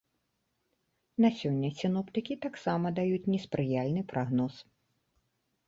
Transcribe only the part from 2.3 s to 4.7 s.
таксама даюць неспрыяльны прагноз.